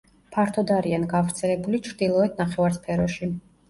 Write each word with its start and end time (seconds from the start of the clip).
ფართოდ 0.35 0.73
არიან 0.77 1.05
გავრცელებული 1.13 1.85
ჩრდილოეთ 1.91 2.45
ნახევარსფეროში. 2.47 3.37